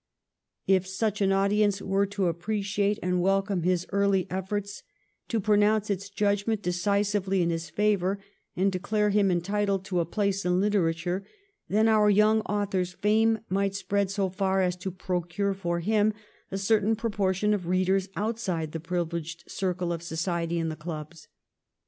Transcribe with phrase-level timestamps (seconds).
[0.65, 4.81] If such an audience were to appreciate and welcome his early efforts,
[5.27, 8.17] to pro nounce its judgment decisively in his favour,
[8.55, 11.23] and declare him entitled to a place in literature,
[11.69, 16.15] then our young author's fame might spread so far as to procure for him
[16.49, 21.27] a certain proportion of readers outside the privileged circle of society and the clubs.